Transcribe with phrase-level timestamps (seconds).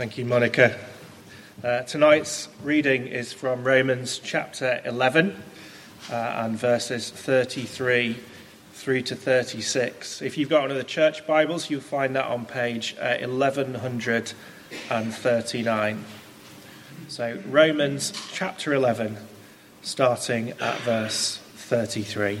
[0.00, 0.80] Thank you, Monica.
[1.62, 5.36] Uh, tonight's reading is from Romans chapter 11
[6.10, 8.16] uh, and verses 33
[8.72, 10.22] through to 36.
[10.22, 16.04] If you've got one of the church Bibles, you'll find that on page uh, 1139.
[17.08, 19.18] So, Romans chapter 11,
[19.82, 22.40] starting at verse 33.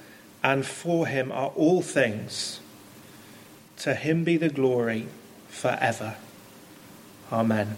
[0.43, 2.59] and for him are all things.
[3.77, 5.07] To him be the glory
[5.47, 6.15] forever.
[7.31, 7.77] Amen.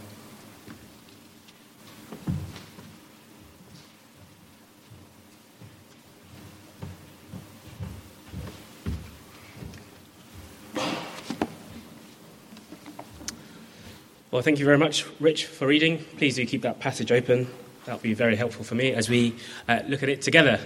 [14.33, 16.03] Well, thank you very much, Rich, for reading.
[16.17, 17.47] Please do keep that passage open.
[17.85, 19.35] That'll be very helpful for me as we
[19.69, 20.59] uh, look at it together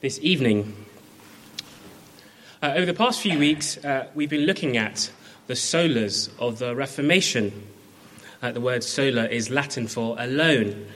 [0.00, 0.86] this evening.
[2.62, 5.10] Uh, over the past few weeks, uh, we've been looking at
[5.46, 7.66] the solas of the Reformation.
[8.42, 10.86] Uh, the word sola is Latin for alone.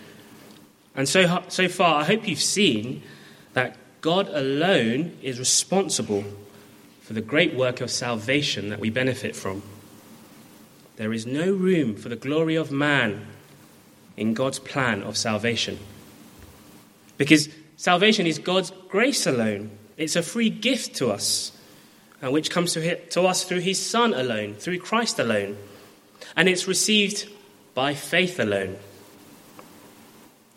[0.95, 3.03] And so, so far, I hope you've seen
[3.55, 6.25] that God alone is responsible
[7.01, 9.63] for the great work of salvation that we benefit from.
[10.97, 13.27] There is no room for the glory of man
[14.19, 15.79] in God's plan of salvation.
[17.17, 17.49] Because
[17.79, 21.53] salvation is God's grace alone, it's a free gift to us
[22.21, 25.57] which comes to, to us through his Son alone, through Christ alone.
[26.37, 27.29] And it's received
[27.75, 28.77] by faith alone.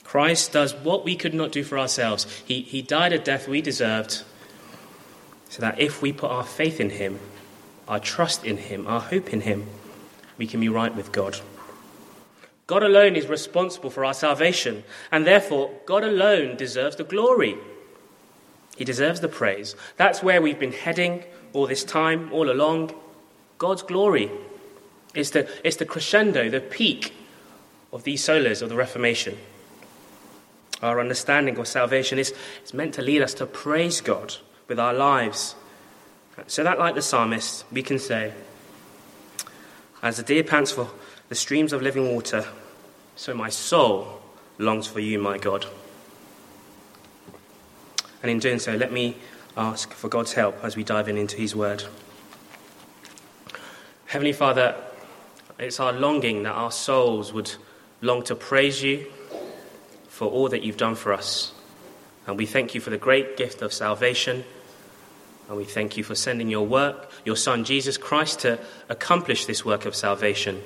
[0.04, 2.26] Christ does what we could not do for ourselves.
[2.46, 4.24] He, he died a death we deserved,
[5.50, 7.20] so that if we put our faith in him,
[7.88, 9.66] our trust in him, our hope in him,
[10.38, 11.40] we can be right with God.
[12.68, 17.58] God alone is responsible for our salvation, and therefore, God alone deserves the glory.
[18.78, 19.76] He deserves the praise.
[19.98, 22.94] That's where we've been heading all this time, all along.
[23.58, 24.30] God's glory
[25.16, 27.16] is the, is the crescendo, the peak
[27.92, 29.36] of these solas of the Reformation.
[30.84, 34.36] Our understanding of salvation is, is meant to lead us to praise God
[34.68, 35.56] with our lives.
[36.46, 38.32] So that, like the psalmist, we can say,
[40.04, 40.92] As the deer pants for
[41.30, 42.46] the streams of living water,
[43.16, 44.22] so my soul
[44.60, 45.66] longs for you, my God.
[48.22, 49.16] And in doing so, let me
[49.56, 51.84] ask for God's help as we dive in into His Word.
[54.06, 54.76] Heavenly Father,
[55.60, 57.52] it's our longing that our souls would
[58.02, 59.08] long to praise you
[60.08, 61.54] for all that you've done for us.
[62.26, 64.44] And we thank you for the great gift of salvation.
[65.48, 69.64] And we thank you for sending your work, your Son Jesus Christ, to accomplish this
[69.64, 70.62] work of salvation.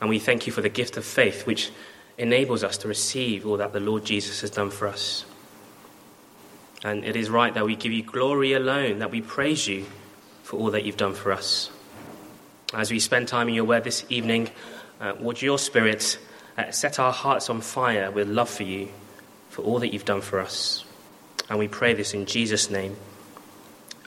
[0.00, 1.70] And we thank you for the gift of faith, which
[2.18, 5.24] enables us to receive all that the Lord Jesus has done for us.
[6.82, 9.86] And it is right that we give you glory alone, that we praise you
[10.42, 11.70] for all that you've done for us.
[12.72, 14.50] As we spend time in your word this evening,
[15.00, 16.18] uh, would your spirit
[16.56, 18.88] uh, set our hearts on fire with love for you,
[19.48, 20.84] for all that you've done for us.
[21.48, 22.96] And we pray this in Jesus' name.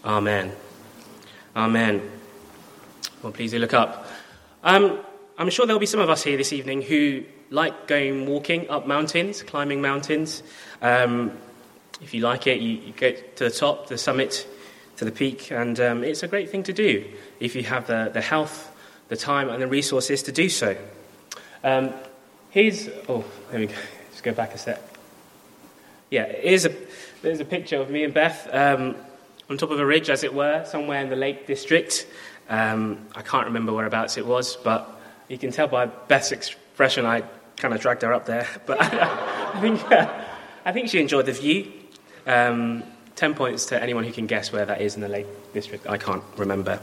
[0.05, 0.51] Amen.
[1.55, 2.09] Amen.
[3.21, 4.07] Well, please do look up.
[4.63, 4.99] Um,
[5.37, 8.87] I'm sure there'll be some of us here this evening who like going walking up
[8.87, 10.41] mountains, climbing mountains.
[10.81, 11.31] Um,
[12.03, 14.45] if you like it, you, you, go to the top, the summit,
[14.97, 17.05] to the peak, and um, it's a great thing to do
[17.39, 18.75] if you have the, the health,
[19.07, 20.75] the time, and the resources to do so.
[21.63, 21.93] Um,
[22.51, 23.75] here's, oh, there we go.
[24.09, 24.97] Let's go back a step.
[26.09, 26.75] Yeah, here's a,
[27.21, 28.95] there's a picture of me and Beth um,
[29.49, 32.05] on top of a ridge, as it were, somewhere in the Lake District.
[32.49, 34.99] Um, I can't remember whereabouts it was, but
[35.29, 37.23] you can tell by Beth's expression I
[37.55, 38.47] kind of dragged her up there.
[38.65, 40.23] But I think, uh,
[40.65, 41.71] I think she enjoyed the view.
[42.25, 42.83] Um,
[43.15, 45.87] 10 points to anyone who can guess where that is in the Lake District.
[45.87, 46.79] I can't remember.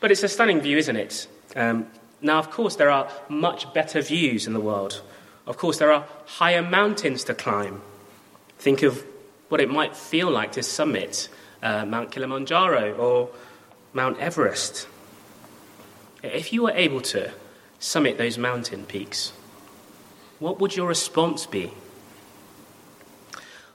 [0.00, 1.26] But it's a stunning view, isn't it?
[1.54, 1.86] Um,
[2.22, 5.02] now, of course, there are much better views in the world.
[5.46, 7.82] Of course, there are higher mountains to climb.
[8.58, 9.04] Think of
[9.48, 11.28] what it might feel like to summit
[11.62, 13.30] uh, Mount Kilimanjaro or
[13.92, 14.86] Mount Everest.
[16.22, 17.32] If you were able to
[17.78, 19.32] summit those mountain peaks,
[20.38, 21.72] what would your response be?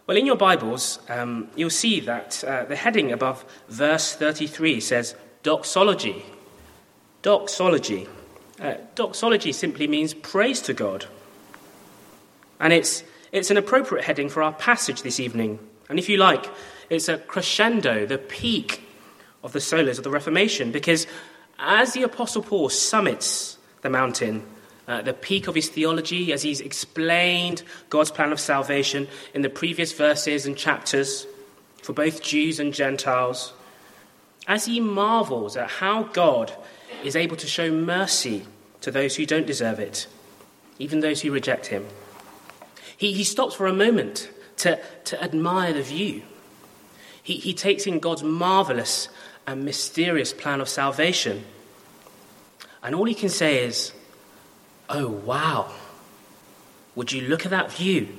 [0.07, 5.15] Well, in your Bibles, um, you'll see that uh, the heading above verse 33 says,
[5.41, 6.23] doxology.
[7.23, 8.07] Doxology.
[8.61, 11.07] Uh, doxology simply means praise to God.
[12.59, 15.57] And it's, it's an appropriate heading for our passage this evening.
[15.89, 16.51] And if you like,
[16.91, 18.83] it's a crescendo, the peak
[19.43, 21.07] of the solas of the Reformation, because
[21.57, 24.45] as the Apostle Paul summits the mountain,
[24.87, 29.49] uh, the peak of his theology, as he's explained God's plan of salvation in the
[29.49, 31.25] previous verses and chapters
[31.81, 33.53] for both Jews and Gentiles,
[34.47, 36.53] as he marvels at how God
[37.03, 38.45] is able to show mercy
[38.81, 40.07] to those who don't deserve it,
[40.77, 41.85] even those who reject him,
[42.97, 46.21] he, he stops for a moment to, to admire the view.
[47.21, 49.09] He, he takes in God's marvelous
[49.47, 51.43] and mysterious plan of salvation.
[52.83, 53.93] And all he can say is,
[54.89, 55.71] Oh, wow.
[56.95, 58.09] Would you look at that view?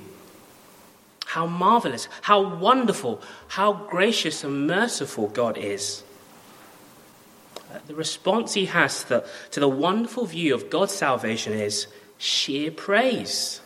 [1.25, 6.03] How marvelous, how wonderful, how gracious and merciful God is.
[7.87, 11.87] The response he has to the, to the wonderful view of God's salvation is
[12.17, 13.61] sheer praise.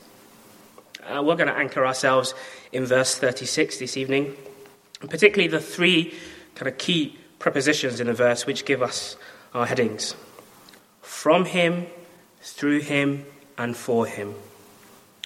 [1.04, 2.34] Uh, we're going to anchor ourselves
[2.72, 4.36] in verse 36 this evening,
[5.00, 6.14] particularly the three
[6.56, 9.18] kind of key prepositions in the verse which give us
[9.54, 10.16] our headings.
[11.02, 11.88] From him,
[12.42, 13.26] through him,
[13.58, 14.36] and for him.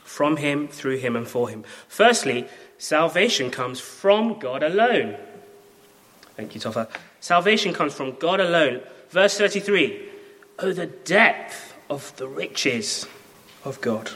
[0.03, 1.63] From him, through him, and for him.
[1.87, 2.47] Firstly,
[2.77, 5.17] salvation comes from God alone.
[6.35, 6.89] Thank you, Toffa.
[7.19, 8.81] Salvation comes from God alone.
[9.09, 10.09] Verse 33
[10.59, 13.07] Oh, the depth of the riches
[13.63, 14.11] of God.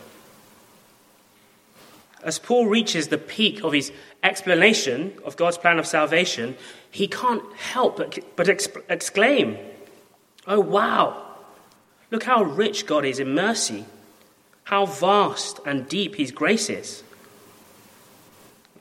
[2.23, 3.91] As Paul reaches the peak of his
[4.23, 6.57] explanation of God's plan of salvation,
[6.91, 7.97] he can't help
[8.35, 8.49] but
[8.89, 9.57] exclaim,
[10.45, 11.28] Oh, wow!
[12.11, 13.85] Look how rich God is in mercy,
[14.63, 17.03] how vast and deep his grace is.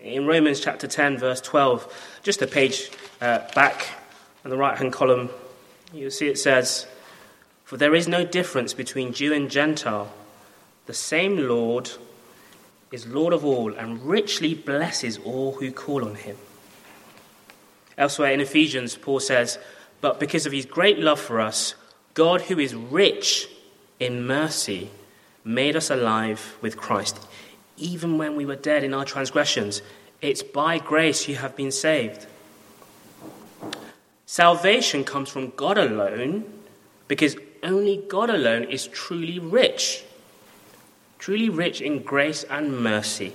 [0.00, 2.90] In Romans chapter 10, verse 12, just a page
[3.20, 3.88] uh, back
[4.44, 5.28] in the right hand column,
[5.92, 6.86] you'll see it says,
[7.64, 10.12] For there is no difference between Jew and Gentile.
[10.86, 11.90] The same Lord
[12.90, 16.36] is Lord of all and richly blesses all who call on him.
[17.98, 19.58] Elsewhere in Ephesians, Paul says,
[20.00, 21.74] But because of his great love for us,
[22.18, 23.48] God, who is rich
[23.98, 24.90] in mercy,
[25.44, 27.18] made us alive with Christ.
[27.76, 29.80] Even when we were dead in our transgressions,
[30.20, 32.26] it's by grace you have been saved.
[34.26, 36.44] Salvation comes from God alone
[37.06, 40.04] because only God alone is truly rich
[41.18, 43.32] truly rich in grace and mercy.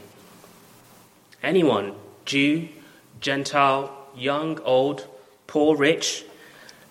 [1.44, 1.94] Anyone,
[2.26, 2.70] Jew,
[3.20, 5.06] Gentile, young, old,
[5.48, 6.26] poor, rich,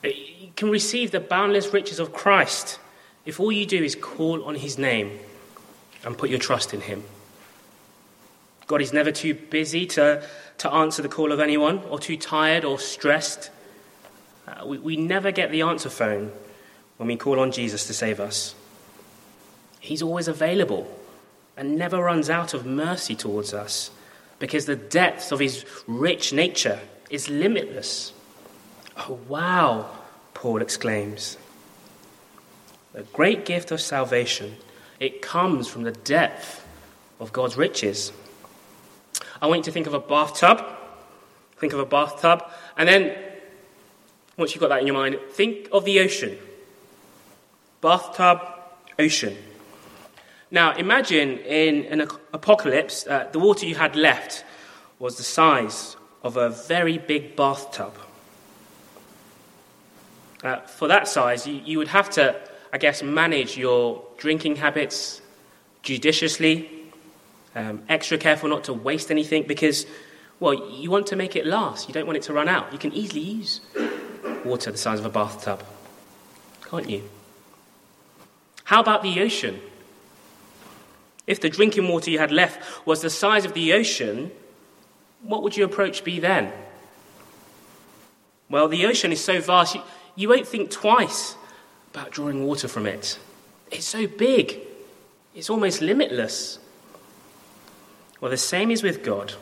[0.05, 0.13] eh,
[0.57, 2.79] can receive the boundless riches of Christ
[3.25, 5.19] if all you do is call on his name
[6.05, 7.05] and put your trust in him.
[8.67, 10.27] God is never too busy to,
[10.59, 13.51] to answer the call of anyone, or too tired or stressed.
[14.47, 16.33] Uh, we, we never get the answer phone
[16.97, 18.55] when we call on Jesus to save us.
[19.81, 20.89] He's always available
[21.57, 23.91] and never runs out of mercy towards us
[24.39, 28.13] because the depth of his rich nature is limitless.
[28.97, 29.91] Oh, wow,
[30.35, 31.39] Paul exclaims.
[32.93, 34.57] The great gift of salvation,
[35.01, 36.65] it comes from the depth
[37.19, 38.13] of God's riches.
[39.41, 40.63] I want you to think of a bathtub.
[41.57, 42.45] Think of a bathtub.
[42.77, 43.17] And then,
[44.37, 46.39] once you've got that in your mind, think of the ocean.
[47.81, 48.41] Bathtub,
[48.99, 49.37] ocean.
[50.51, 54.45] Now, imagine in an apocalypse, uh, the water you had left
[54.99, 57.95] was the size of a very big bathtub.
[60.43, 62.35] Uh, for that size, you, you would have to,
[62.73, 65.21] I guess, manage your drinking habits
[65.83, 66.69] judiciously,
[67.55, 69.87] um, extra careful not to waste anything because,
[70.41, 71.89] well, you want to make it last.
[71.89, 72.73] You don't want it to run out.
[72.73, 73.61] You can easily use
[74.45, 75.63] water the size of a bathtub,
[76.69, 77.09] can't you?
[78.65, 79.61] How about the ocean?
[81.27, 84.33] If the drinking water you had left was the size of the ocean,
[85.23, 86.53] what would your approach be then?
[88.49, 89.77] Well, the ocean is so vast,
[90.15, 91.37] you, won't think twice
[91.93, 93.19] about drawing water from it.
[93.71, 94.59] It's so big,
[95.35, 96.59] it's almost limitless.
[98.21, 99.35] Well, the same is with God.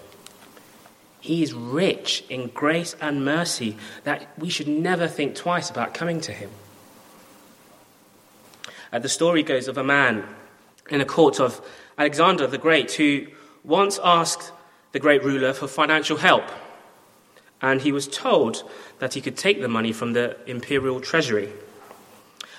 [1.20, 6.20] He is rich in grace and mercy that we should never think twice about coming
[6.22, 6.50] to Him.
[8.92, 10.24] Uh, the story goes of a man
[10.88, 11.60] in a court of
[11.98, 13.26] Alexander the Great, who
[13.62, 14.52] once asked
[14.92, 16.44] the great ruler for financial help.
[17.62, 18.68] And he was told
[19.00, 21.50] that he could take the money from the imperial treasury.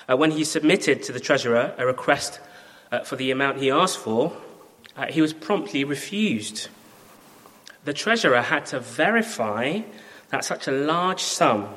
[0.08, 2.40] Uh, when he submitted to the treasurer a request
[2.90, 4.36] uh, for the amount he asked for,
[4.96, 6.68] uh, he was promptly refused.
[7.84, 9.80] The treasurer had to verify
[10.28, 11.68] that such a large sum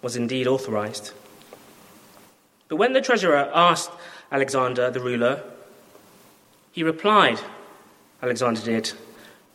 [0.00, 1.12] was indeed authorized.
[2.68, 3.90] But when the treasurer asked
[4.30, 5.42] Alexander, the ruler,
[6.72, 7.38] he replied,
[8.22, 8.92] Alexander did,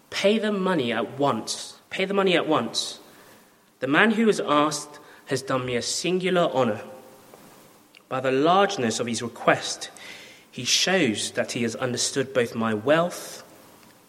[0.10, 1.80] Pay the money at once.
[1.90, 3.00] Pay the money at once.
[3.80, 6.82] The man who was asked has done me a singular honor.
[8.10, 9.92] By the largeness of his request,
[10.50, 13.44] he shows that he has understood both my wealth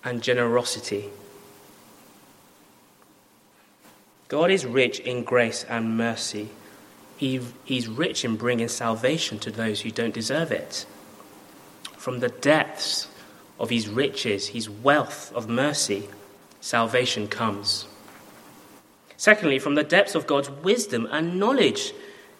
[0.04, 1.10] and generosity.
[4.28, 6.48] God is rich in grace and mercy.
[7.16, 10.86] He, he's rich in bringing salvation to those who don't deserve it.
[11.96, 13.08] From the depths
[13.58, 16.08] of his riches, his wealth of mercy,
[16.60, 17.86] salvation comes.
[19.18, 21.92] Secondly, from the depths of God's wisdom and knowledge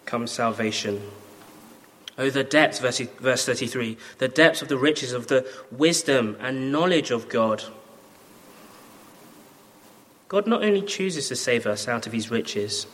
[0.06, 1.02] comes salvation.
[2.16, 6.70] Oh, the depths, verse, verse 33, the depths of the riches of the wisdom and
[6.70, 7.64] knowledge of God.
[10.28, 12.87] God not only chooses to save us out of his riches,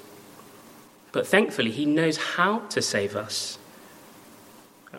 [1.12, 3.58] but thankfully he knows how to save us.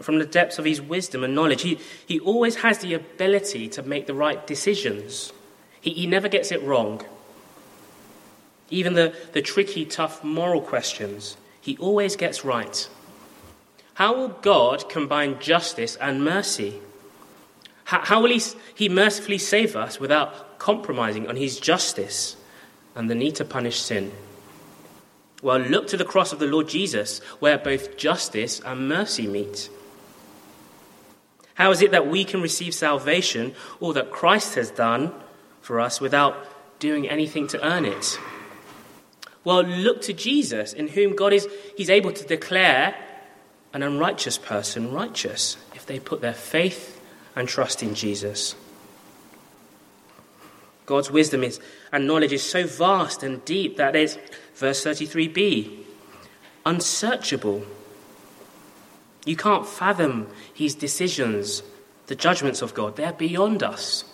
[0.02, 3.82] From the depths of his wisdom and knowledge, he, he always has the ability to
[3.82, 5.34] make the right decisions.
[5.82, 7.04] He, he never gets it wrong.
[8.70, 12.90] Even the, the tricky, tough moral questions, he always gets right.
[13.96, 16.80] How will God combine justice and mercy?
[17.86, 18.42] How, how will he,
[18.74, 22.36] he mercifully save us without compromising on his justice
[22.96, 24.12] and the need to punish sin?
[25.42, 29.70] Well, look to the cross of the Lord Jesus, where both justice and mercy meet.
[31.54, 35.14] How is it that we can receive salvation, all that Christ has done
[35.62, 38.20] for us, without doing anything to earn it?
[39.46, 41.48] Well, look to Jesus, in whom God is
[41.78, 42.96] He's able to declare
[43.74, 47.00] an unrighteous person righteous if they put their faith
[47.36, 48.56] and trust in Jesus.
[50.86, 51.60] God's wisdom is,
[51.92, 54.18] and knowledge is so vast and deep that it's,
[54.56, 55.84] verse 33b,
[56.66, 57.66] unsearchable.
[59.26, 61.64] You can't fathom his decisions,
[62.08, 62.96] the judgments of God.
[62.96, 64.06] They're beyond us.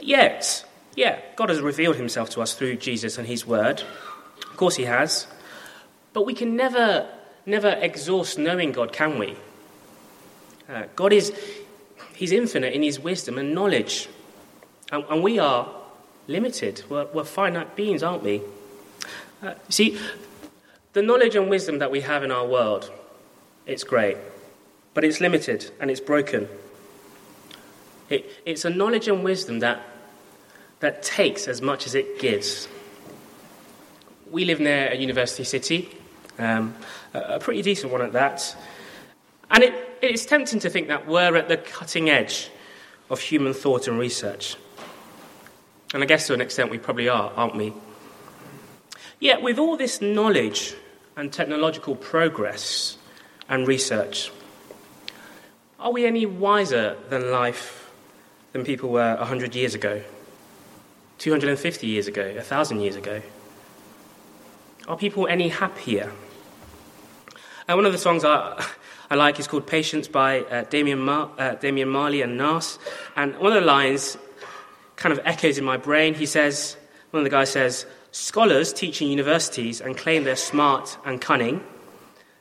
[0.00, 0.64] Yet,
[0.98, 3.84] yeah, God has revealed himself to us through Jesus and his word.
[4.50, 5.28] Of course, he has.
[6.12, 7.08] But we can never,
[7.46, 9.36] never exhaust knowing God, can we?
[10.68, 11.32] Uh, God is,
[12.16, 14.08] he's infinite in his wisdom and knowledge.
[14.90, 15.72] And, and we are
[16.26, 16.82] limited.
[16.88, 18.42] We're, we're, finite beings, aren't we?
[19.40, 20.00] Uh, see,
[20.94, 22.90] the knowledge and wisdom that we have in our world,
[23.66, 24.16] it's great,
[24.94, 26.48] but it's limited and it's broken.
[28.10, 29.80] It, it's a knowledge and wisdom that,
[30.80, 32.68] that takes as much as it gives.
[34.30, 35.96] We live near a university city,
[36.38, 36.74] um,
[37.14, 38.56] a, pretty decent one at that.
[39.50, 42.50] And it, it's tempting to think that we're at the cutting edge
[43.10, 44.56] of human thought and research.
[45.94, 47.72] And I guess to an extent we probably are, aren't we?
[49.20, 50.76] Yet, with all this knowledge
[51.16, 52.98] and technological progress
[53.48, 54.30] and research,
[55.80, 57.90] are we any wiser than life
[58.52, 60.02] than people were 100 years ago,
[61.18, 63.20] 250 years ago, 1,000 years ago?
[64.86, 66.12] Are people any happier?
[67.66, 68.64] And one of the songs I,
[69.10, 72.78] I like is called Patience by uh, Damian, Mar- uh, Damian Marley and Nas.
[73.16, 74.16] And one of the lines
[74.96, 76.14] kind of echoes in my brain.
[76.14, 76.76] He says,
[77.10, 81.62] one of the guys says, Scholars teach in universities and claim they're smart and cunning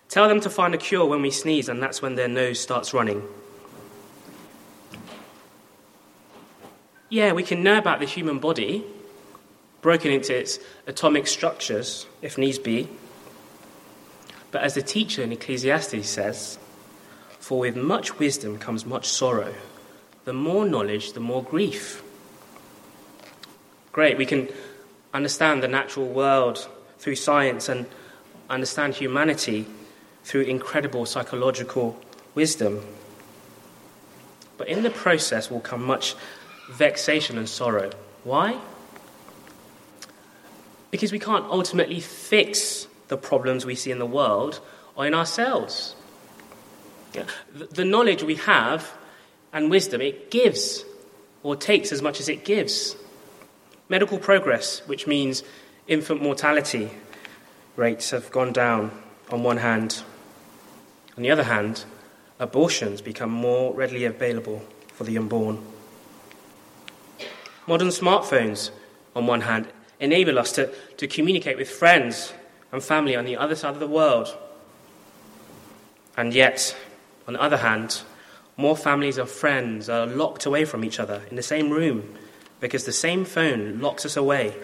[0.09, 2.93] tell them to find a cure when we sneeze, and that's when their nose starts
[2.93, 3.21] running.
[7.09, 8.83] Yeah, we can know about the human body,
[9.81, 12.89] broken into its atomic structures, if needs be.
[14.51, 16.59] But as the teacher in Ecclesiastes says,
[17.39, 19.53] for with much wisdom comes much sorrow.
[20.25, 22.03] The more knowledge, the more grief.
[23.93, 24.49] Great, we can
[25.13, 26.67] understand the natural world
[26.99, 27.85] through science and
[28.49, 29.65] understand humanity
[30.25, 31.97] through incredible psychological
[32.35, 32.85] wisdom.
[34.57, 36.15] But in the process will come much
[36.69, 37.89] vexation and sorrow.
[38.23, 38.59] Why?
[40.91, 44.59] Because we can't ultimately fix the problems we see in the world
[44.95, 45.95] or in ourselves.
[47.53, 48.93] The knowledge we have
[49.53, 50.83] and wisdom, it gives
[51.43, 52.95] or takes as much as it gives.
[53.89, 55.43] Medical progress, which means
[55.87, 56.91] infant mortality
[57.75, 58.91] rates have gone down
[59.29, 60.03] on one hand.
[61.15, 61.85] On the other hand,
[62.39, 64.61] abortions become more readily available
[64.93, 65.63] for the unborn.
[67.67, 68.71] Modern smartphones,
[69.15, 69.67] on one hand,
[69.99, 72.33] enable us to, to communicate with friends
[72.71, 74.35] and family on the other side of the world.
[76.15, 76.75] And yet,
[77.27, 78.01] on the other hand,
[78.55, 82.15] more families of friends are locked away from each other in the same room
[82.59, 84.55] because the same phone locks us away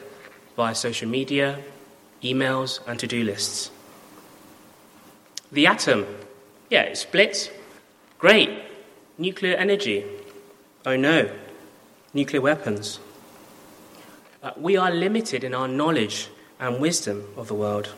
[0.55, 1.60] via social media,
[2.24, 3.69] emails, and to do lists.
[5.51, 6.07] The atom,
[6.69, 7.50] yeah, it splits.
[8.17, 8.50] Great.
[9.17, 10.05] Nuclear energy.
[10.86, 11.29] Oh no,
[12.13, 13.00] nuclear weapons.
[14.41, 16.29] Uh, we are limited in our knowledge
[16.60, 17.93] and wisdom of the world.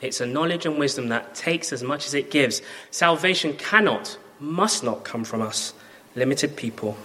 [0.00, 2.62] It's a knowledge and wisdom that takes as much as it gives.
[2.90, 5.72] Salvation cannot, must not come from us,
[6.14, 6.96] limited people.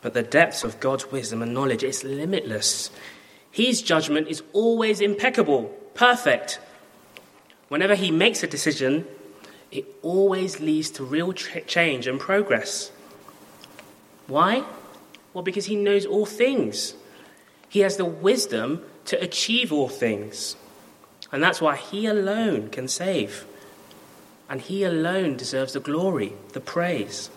[0.00, 2.90] But the depths of God's wisdom and knowledge is limitless.
[3.50, 6.60] His judgment is always impeccable, perfect.
[7.68, 9.06] Whenever he makes a decision,
[9.72, 12.92] it always leads to real change and progress.
[14.26, 14.64] Why?
[15.32, 16.94] Well, because he knows all things.
[17.68, 20.56] He has the wisdom to achieve all things.
[21.32, 23.46] And that's why he alone can save.
[24.48, 27.30] And he alone deserves the glory, the praise.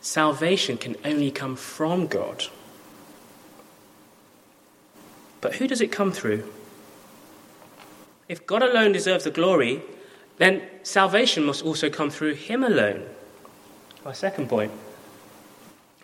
[0.00, 2.44] Salvation can only come from God.
[5.40, 6.50] But who does it come through?
[8.28, 9.82] If God alone deserves the glory,
[10.38, 13.06] then salvation must also come through him alone.
[14.04, 14.72] My second point.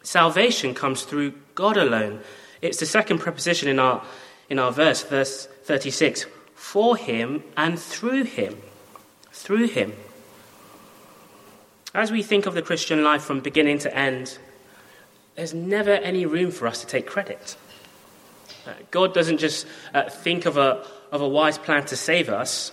[0.02, 2.20] Salvation comes through God alone.
[2.62, 4.04] It's the second preposition in our,
[4.48, 6.26] in our verse, verse 36.
[6.54, 8.56] For him and through him.
[9.32, 9.92] Through him.
[11.94, 14.38] As we think of the Christian life from beginning to end,
[15.34, 17.56] there's never any room for us to take credit.
[18.66, 22.72] Uh, God doesn't just uh, think of a, of a wise plan to save us.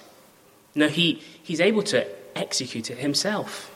[0.73, 3.74] No, he, He's able to execute it Himself.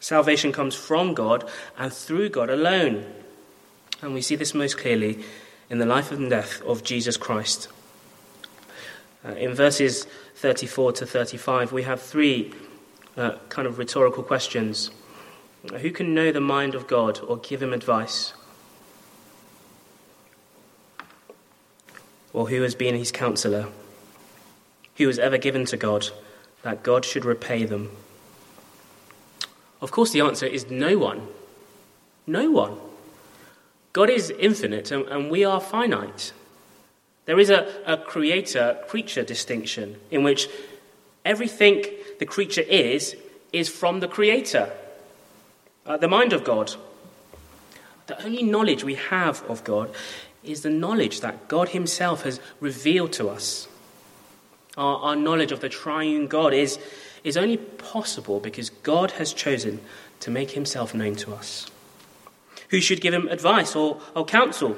[0.00, 3.04] Salvation comes from God and through God alone.
[4.02, 5.22] And we see this most clearly
[5.68, 7.68] in the life and death of Jesus Christ.
[9.24, 12.52] Uh, in verses 34 to 35, we have three
[13.16, 14.90] uh, kind of rhetorical questions.
[15.70, 18.32] Who can know the mind of God or give him advice?
[22.32, 23.68] Or who has been his counselor?
[24.96, 26.08] Who has ever given to God
[26.62, 27.94] that God should repay them?
[29.80, 31.26] Of course, the answer is no one.
[32.26, 32.76] No one.
[33.92, 36.32] God is infinite and, and we are finite.
[37.26, 40.48] There is a, a creator creature distinction in which
[41.24, 41.84] everything
[42.18, 43.16] the creature is,
[43.52, 44.70] is from the creator,
[45.86, 46.74] uh, the mind of God.
[48.06, 49.90] The only knowledge we have of God
[50.42, 53.68] is the knowledge that God Himself has revealed to us.
[54.76, 56.78] Our, our knowledge of the triune God is,
[57.24, 59.80] is only possible because God has chosen
[60.20, 61.66] to make Himself known to us.
[62.70, 64.76] Who should give Him advice or, or counsel?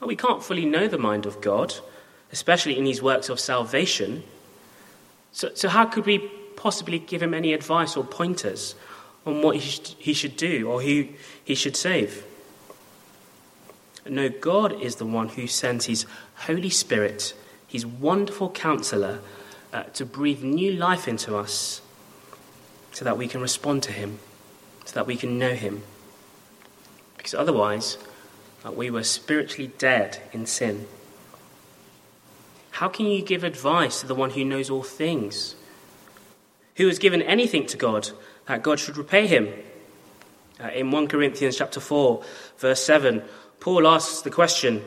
[0.00, 1.74] Well, we can't fully know the mind of God,
[2.32, 4.24] especially in His works of salvation.
[5.32, 6.18] So, so how could we
[6.56, 8.74] possibly give Him any advice or pointers
[9.26, 11.08] on what He should, he should do or who
[11.44, 12.24] He should save?
[14.08, 16.06] No, God is the one who sends His
[16.46, 17.34] Holy Spirit,
[17.66, 19.20] His wonderful counselor,
[19.72, 21.80] uh, to breathe new life into us
[22.92, 24.18] so that we can respond to Him,
[24.84, 25.82] so that we can know Him.
[27.16, 27.98] Because otherwise,
[28.64, 30.86] uh, we were spiritually dead in sin.
[32.72, 35.54] How can you give advice to the one who knows all things?
[36.76, 38.10] Who has given anything to God
[38.46, 39.52] that God should repay him?
[40.58, 42.22] Uh, in 1 Corinthians chapter 4,
[42.58, 43.22] verse 7,
[43.60, 44.82] Paul asks the question,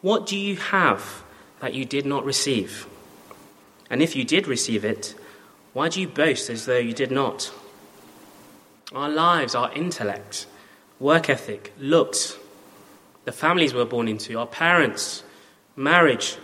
[0.00, 1.22] What do you have
[1.60, 2.86] that you did not receive?
[3.90, 5.14] And if you did receive it,
[5.72, 7.52] why do you boast as though you did not?
[8.92, 10.46] Our lives, our intellect,
[10.98, 12.36] work ethic, looks,
[13.24, 15.22] the families we're born into, our parents,
[15.76, 16.36] marriage,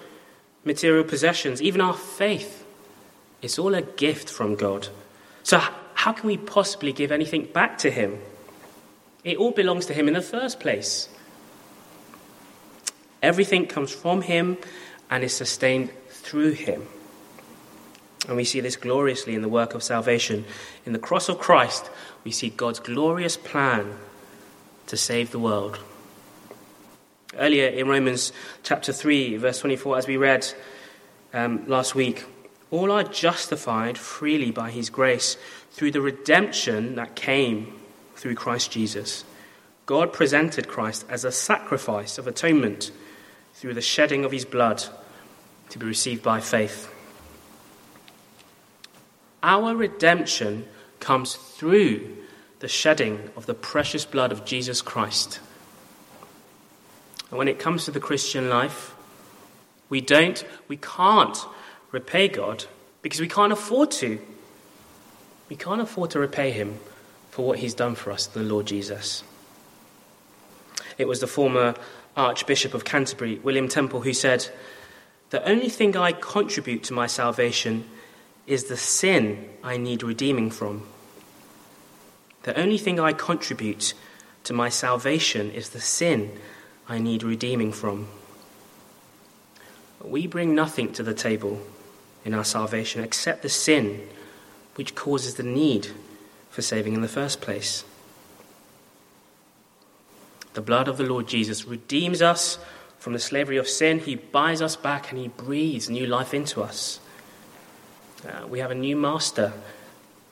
[0.65, 2.65] material possessions, even our faith,
[3.43, 4.89] it's all a gift from God.
[5.43, 5.61] So,
[5.95, 8.19] how can we possibly give anything back to Him?
[9.25, 11.09] It all belongs to Him in the first place.
[13.23, 14.57] Everything comes from Him
[15.11, 16.87] and is sustained through Him.
[18.27, 20.45] And we see this gloriously in the work of salvation.
[20.85, 21.91] In the cross of Christ,
[22.25, 23.97] we see God's glorious plan
[24.89, 25.79] to save the world.
[27.37, 30.47] Earlier in Romans chapter 3, verse 24, as we read
[31.33, 32.25] um, last week,
[32.71, 35.37] all are justified freely by his grace
[35.71, 37.79] through the redemption that came
[38.17, 39.25] through Christ Jesus.
[39.85, 42.91] God presented Christ as a sacrifice of atonement
[43.55, 44.83] through the shedding of his blood
[45.71, 46.93] to be received by faith.
[49.43, 50.67] Our redemption
[51.01, 52.17] comes through
[52.61, 55.41] the shedding of the precious blood of Jesus Christ.
[57.31, 58.95] And when it comes to the Christian life,
[59.89, 61.37] we don't, we can't
[61.93, 62.65] repay God
[63.03, 64.19] because we can't afford to.
[65.49, 66.79] We can't afford to repay Him
[67.31, 69.23] for what He's done for us, the Lord Jesus.
[70.99, 71.75] it was the former
[72.17, 74.49] Archbishop of Canterbury, William Temple, who said,
[75.31, 77.85] The only thing I contribute to my salvation
[78.47, 80.87] is the sin I need redeeming from.
[82.45, 83.95] The only thing I contribute
[84.45, 86.31] to my salvation is the sin
[86.89, 88.07] I need redeeming from.
[90.03, 91.61] We bring nothing to the table
[92.25, 94.07] in our salvation except the sin
[94.77, 95.89] which causes the need
[96.51, 97.85] for saving in the first place.
[100.55, 102.59] The blood of the Lord Jesus redeems us
[102.99, 103.99] from the slavery of sin.
[103.99, 107.01] He buys us back and He breathes new life into us.
[108.25, 109.53] Uh, we have a new master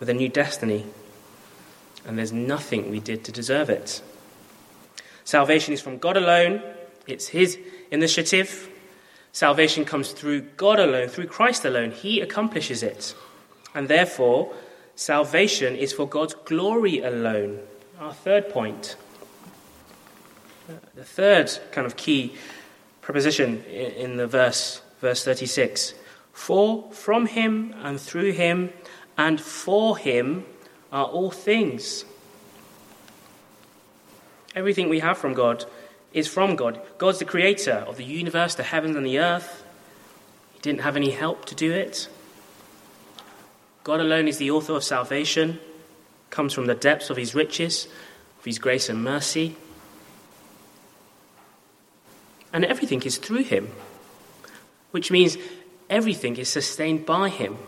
[0.01, 0.87] with a new destiny,
[2.07, 4.03] and there's nothing we did to deserve it.
[5.25, 6.63] Salvation is from God alone,
[7.07, 7.59] it's His
[7.91, 8.71] initiative.
[9.33, 11.91] Salvation comes through God alone, through Christ alone.
[11.91, 13.15] He accomplishes it.
[13.75, 14.55] And therefore,
[14.95, 17.59] salvation is for God's glory alone.
[17.99, 18.97] Our third point.
[20.95, 22.37] The third kind of key
[23.03, 25.95] preposition in the verse, verse 36
[26.35, 28.71] For from him and through him
[29.17, 30.45] and for him
[30.93, 32.05] are all things.
[34.55, 35.65] Everything we have from God
[36.13, 36.79] is from God.
[36.99, 39.65] God's the creator of the universe, the heavens, and the earth.
[40.53, 42.09] He didn't have any help to do it.
[43.83, 45.59] God alone is the author of salvation,
[46.29, 47.89] comes from the depths of his riches,
[48.39, 49.57] of his grace and mercy
[52.55, 53.69] and everything is through him,
[54.93, 55.37] which means
[55.91, 57.59] everything is sustained by him.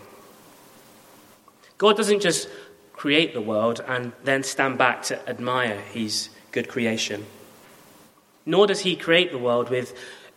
[1.77, 2.49] God doesn't just
[2.93, 7.25] create the world and then stand back to admire his good creation.
[8.45, 9.95] Nor does he create the world with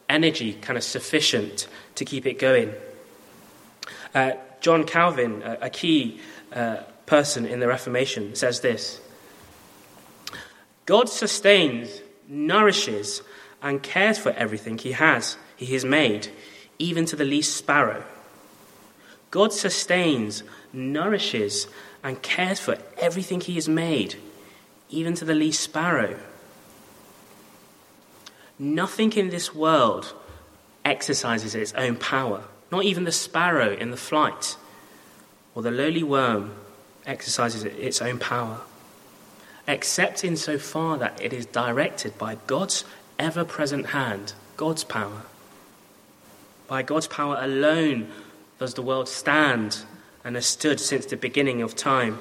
[0.08, 2.72] energy kind of sufficient to keep it going.
[4.14, 6.20] Uh, John Calvin, a, key
[6.52, 9.00] uh, person in the Reformation, says this
[10.84, 13.22] God sustains, nourishes,
[13.62, 16.28] and cares for everything he has, he has made,
[16.80, 18.02] even to the least sparrow.
[19.30, 21.68] God sustains, nourishes,
[22.02, 24.16] and cares for everything he has made,
[24.88, 26.18] even to the least sparrow.
[28.58, 30.14] Nothing in this world
[30.84, 34.56] exercises its own power, not even the sparrow in the flight
[35.54, 36.54] or the lowly worm
[37.06, 38.60] exercises its own power,
[39.66, 42.84] except in so far that it is directed by God's
[43.18, 45.22] ever present hand, God's power.
[46.70, 48.06] By God's power alone
[48.60, 49.82] does the world stand
[50.22, 52.20] and has stood since the beginning of time.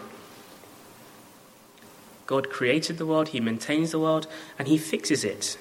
[2.25, 4.25] God created the world, He maintains the world,
[4.57, 5.59] and He fixes it.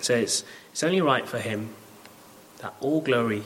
[0.00, 1.70] So it's, it's only right for Him
[2.58, 3.42] that all glory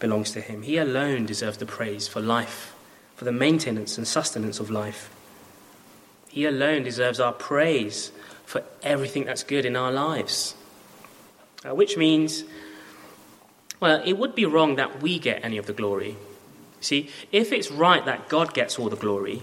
[0.00, 0.60] belongs to Him.
[0.60, 2.74] He alone deserves the praise for life,
[3.16, 5.10] for the maintenance and sustenance of life.
[6.28, 8.12] He alone deserves our praise
[8.44, 10.54] for everything that's good in our lives.
[11.64, 12.44] Uh, which means,
[13.80, 16.16] well, it would be wrong that we get any of the glory.
[16.80, 19.42] See, if it's right that God gets all the glory,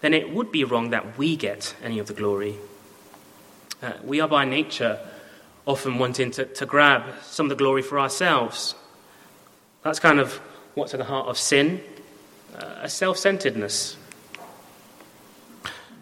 [0.00, 2.56] then it would be wrong that we get any of the glory.
[3.82, 4.98] Uh, we are by nature
[5.66, 8.74] often wanting to, to grab some of the glory for ourselves.
[9.82, 10.34] That's kind of
[10.74, 11.82] what's at the heart of sin
[12.56, 13.96] uh, a self centeredness.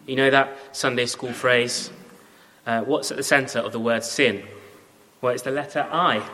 [0.05, 1.91] You know that Sunday school phrase,
[2.65, 4.43] uh, what's at the centre of the word sin?
[5.21, 6.27] Well, it's the letter I.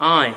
[0.00, 0.36] I.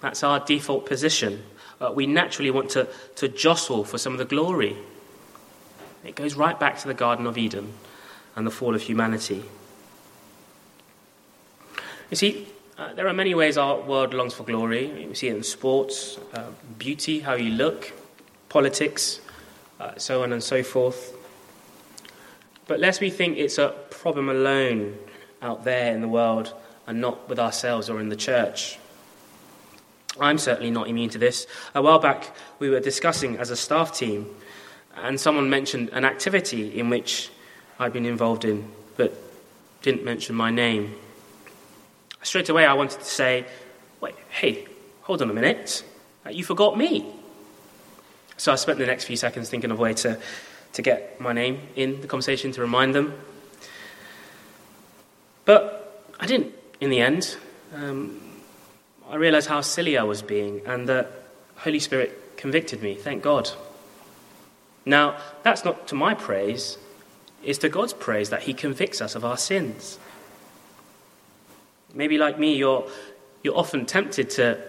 [0.00, 1.42] That's our default position.
[1.80, 4.76] Uh, we naturally want to, to jostle for some of the glory.
[6.04, 7.72] It goes right back to the Garden of Eden
[8.36, 9.44] and the fall of humanity.
[12.10, 15.06] You see, uh, there are many ways our world longs for glory.
[15.08, 17.92] We see it in sports, uh, beauty, how you look,
[18.48, 19.20] politics,
[19.80, 21.14] uh, so on and so forth.
[22.66, 24.98] But lest we think it's a problem alone
[25.42, 26.52] out there in the world
[26.86, 28.78] and not with ourselves or in the church.
[30.20, 31.46] I'm certainly not immune to this.
[31.74, 34.26] A while back, we were discussing as a staff team,
[34.96, 37.30] and someone mentioned an activity in which
[37.78, 39.12] I'd been involved in, but
[39.82, 40.94] didn't mention my name.
[42.22, 43.44] Straight away, I wanted to say,
[44.00, 44.66] Wait, hey,
[45.02, 45.82] hold on a minute.
[46.24, 47.06] Uh, you forgot me.
[48.36, 50.18] So I spent the next few seconds thinking of a way to,
[50.74, 53.14] to get my name in the conversation to remind them.
[55.44, 57.36] But I didn't in the end.
[57.74, 58.20] Um,
[59.10, 61.06] I realized how silly I was being, and the
[61.56, 63.50] Holy Spirit convicted me, thank God.
[64.86, 66.78] Now, that's not to my praise,
[67.42, 69.98] it's to God's praise that He convicts us of our sins.
[71.92, 72.88] Maybe, like me, you're,
[73.42, 74.60] you're often tempted to,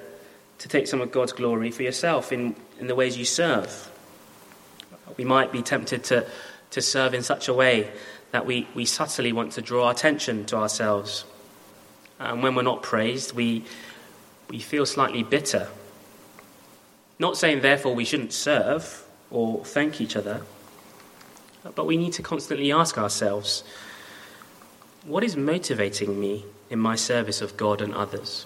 [0.59, 3.91] to take some of God's glory for yourself in in the ways you serve.
[5.17, 6.25] We might be tempted to,
[6.71, 7.91] to serve in such a way
[8.31, 11.25] that we, we subtly want to draw attention to ourselves.
[12.19, 13.63] And when we're not praised, we,
[14.49, 15.67] we feel slightly bitter.
[17.19, 20.41] Not saying, therefore, we shouldn't serve or thank each other,
[21.75, 23.63] but we need to constantly ask ourselves
[25.05, 28.45] what is motivating me in my service of God and others?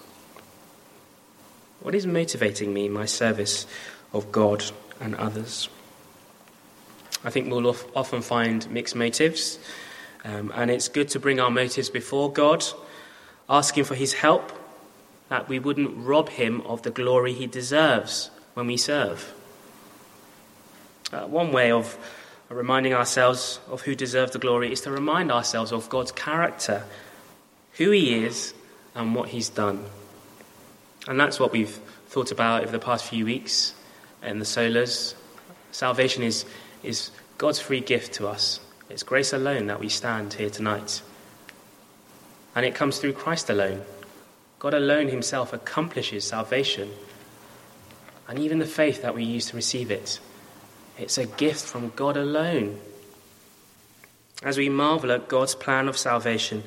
[1.79, 3.65] What is motivating me in my service
[4.11, 4.63] of God
[4.99, 5.69] and others?
[7.23, 9.59] I think we'll often find mixed motives,
[10.25, 12.65] um, and it's good to bring our motives before God,
[13.49, 14.51] asking for His help,
[15.29, 19.33] that we wouldn't rob Him of the glory He deserves when we serve.
[21.11, 21.97] Uh, one way of
[22.49, 26.83] reminding ourselves of who deserves the glory is to remind ourselves of God's character,
[27.73, 28.53] who He is,
[28.95, 29.85] and what He's done.
[31.07, 33.73] And that's what we've thought about over the past few weeks
[34.23, 35.15] in the solas.
[35.71, 36.45] Salvation is,
[36.83, 38.59] is God's free gift to us.
[38.89, 41.01] It's grace alone that we stand here tonight.
[42.55, 43.83] And it comes through Christ alone.
[44.59, 46.91] God alone Himself accomplishes salvation.
[48.27, 50.19] And even the faith that we use to receive it
[50.97, 52.77] it's a gift from God alone.
[54.43, 56.65] As we marvel at God's plan of salvation,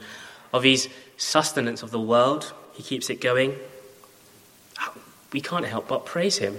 [0.54, 3.56] of His sustenance of the world, He keeps it going,
[5.32, 6.58] we can't help but praise Him.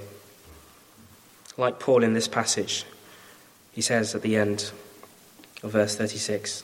[1.57, 2.86] Like Paul in this passage,
[3.71, 4.71] he says at the end
[5.62, 6.63] of verse 36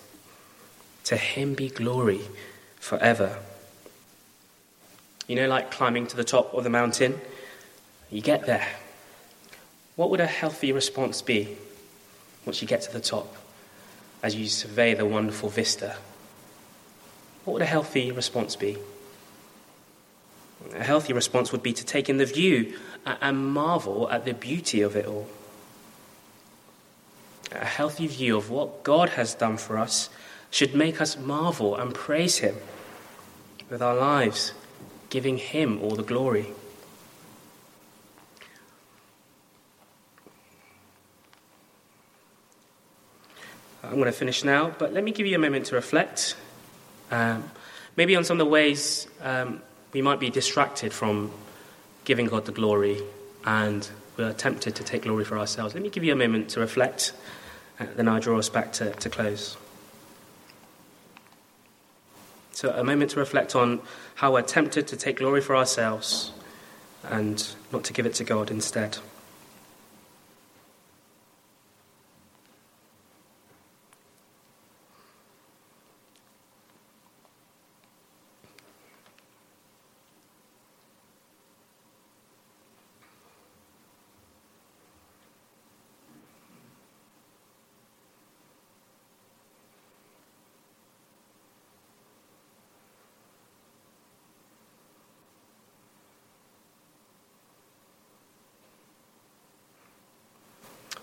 [1.10, 2.22] To Him be glory
[2.80, 3.38] forever.
[5.28, 7.22] You know, like climbing to the top of the mountain,
[8.10, 8.68] you get there
[10.00, 11.58] what would a healthy response be
[12.46, 13.36] once you get to the top
[14.24, 15.98] as you survey the wonderful vista?
[17.44, 18.78] What would a healthy response be?
[20.74, 24.80] A healthy response would be to take in the view and marvel at the beauty
[24.80, 25.28] of it all.
[27.52, 30.10] A healthy view of what God has done for us
[30.52, 32.56] should make us marvel and praise Him
[33.70, 34.54] with our lives,
[35.10, 36.48] giving Him all the glory.
[43.84, 46.36] I'm going to finish now, but let me give you a moment to reflect.
[47.12, 47.50] Um,
[47.96, 49.62] maybe on some of the ways um,
[49.94, 51.32] we might be distracted from
[52.06, 53.02] giving God the glory
[53.46, 55.74] and we're tempted to take glory for ourselves.
[55.74, 57.14] Let me give you a moment to reflect,
[57.80, 59.58] uh, then I'll draw us back to, to close.
[62.60, 63.80] So, a moment to reflect on
[64.16, 66.34] how we're tempted to take glory for ourselves
[67.06, 68.98] and not to give it to God instead.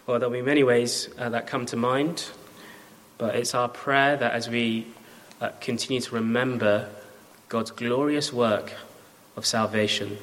[0.07, 2.27] Well, there'll be many ways uh, that come to mind,
[3.19, 4.87] but it's our prayer that as we
[5.41, 6.89] uh, continue to remember
[7.49, 8.73] God's glorious work
[9.37, 10.19] of salvation,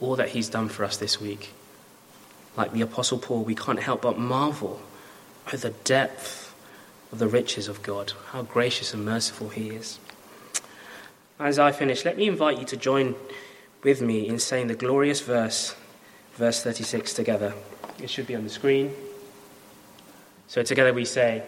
[0.00, 1.52] all that He's done for us this week,
[2.56, 4.80] like the Apostle Paul, we can't help but marvel
[5.52, 6.54] at the depth
[7.12, 9.98] of the riches of God, how gracious and merciful He is.
[11.38, 13.14] As I finish, let me invite you to join
[13.82, 15.76] with me in saying the glorious verse,
[16.32, 17.52] verse 36, together.
[18.02, 18.94] It should be on the screen.
[20.48, 21.44] So together we say,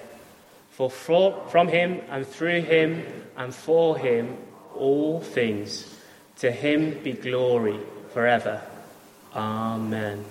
[0.70, 3.04] For from him and through him
[3.36, 4.36] and for him
[4.74, 5.98] all things,
[6.38, 7.78] to him be glory
[8.12, 8.62] forever.
[9.34, 10.24] Amen.